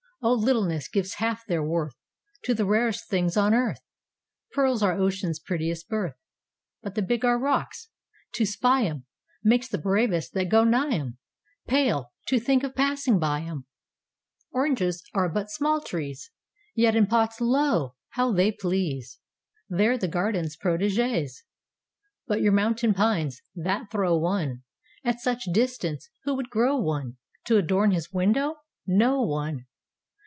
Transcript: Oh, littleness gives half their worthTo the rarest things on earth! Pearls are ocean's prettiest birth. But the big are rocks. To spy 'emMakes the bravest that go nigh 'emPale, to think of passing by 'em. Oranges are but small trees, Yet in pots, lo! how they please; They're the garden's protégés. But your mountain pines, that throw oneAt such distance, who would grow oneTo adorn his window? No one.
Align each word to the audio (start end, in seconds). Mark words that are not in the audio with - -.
Oh, 0.23 0.33
littleness 0.33 0.87
gives 0.87 1.15
half 1.15 1.47
their 1.47 1.63
worthTo 1.63 2.55
the 2.55 2.63
rarest 2.63 3.09
things 3.09 3.35
on 3.35 3.55
earth! 3.55 3.81
Pearls 4.51 4.83
are 4.83 4.93
ocean's 4.93 5.39
prettiest 5.39 5.89
birth. 5.89 6.13
But 6.83 6.93
the 6.93 7.01
big 7.01 7.25
are 7.25 7.39
rocks. 7.39 7.89
To 8.33 8.45
spy 8.45 8.83
'emMakes 8.83 9.67
the 9.67 9.79
bravest 9.79 10.33
that 10.35 10.47
go 10.47 10.63
nigh 10.63 11.13
'emPale, 11.67 12.11
to 12.27 12.39
think 12.39 12.63
of 12.63 12.75
passing 12.75 13.17
by 13.17 13.41
'em. 13.41 13.65
Oranges 14.51 15.03
are 15.15 15.27
but 15.27 15.49
small 15.49 15.81
trees, 15.81 16.29
Yet 16.75 16.95
in 16.95 17.07
pots, 17.07 17.41
lo! 17.41 17.95
how 18.09 18.31
they 18.31 18.51
please; 18.51 19.17
They're 19.69 19.97
the 19.97 20.07
garden's 20.07 20.55
protégés. 20.55 21.37
But 22.27 22.41
your 22.43 22.53
mountain 22.53 22.93
pines, 22.93 23.41
that 23.55 23.89
throw 23.89 24.19
oneAt 24.19 24.61
such 25.17 25.45
distance, 25.45 26.11
who 26.25 26.35
would 26.35 26.51
grow 26.51 26.77
oneTo 26.79 27.57
adorn 27.57 27.89
his 27.89 28.13
window? 28.13 28.57
No 28.85 29.19
one. 29.23 29.65